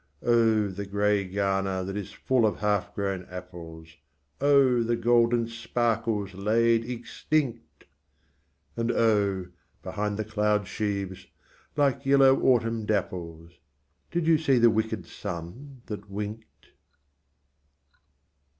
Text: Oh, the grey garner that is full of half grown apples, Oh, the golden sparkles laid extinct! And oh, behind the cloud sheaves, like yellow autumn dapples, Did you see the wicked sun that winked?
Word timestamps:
Oh, 0.23 0.67
the 0.69 0.87
grey 0.87 1.25
garner 1.27 1.83
that 1.83 1.95
is 1.95 2.11
full 2.11 2.47
of 2.47 2.57
half 2.57 2.91
grown 2.95 3.23
apples, 3.29 3.97
Oh, 4.39 4.81
the 4.81 4.95
golden 4.95 5.47
sparkles 5.47 6.33
laid 6.33 6.83
extinct! 6.89 7.83
And 8.75 8.91
oh, 8.91 9.49
behind 9.83 10.17
the 10.17 10.25
cloud 10.25 10.67
sheaves, 10.67 11.27
like 11.77 12.03
yellow 12.03 12.41
autumn 12.41 12.87
dapples, 12.87 13.51
Did 14.09 14.25
you 14.25 14.39
see 14.39 14.57
the 14.57 14.71
wicked 14.71 15.05
sun 15.05 15.83
that 15.85 16.09
winked? 16.09 16.69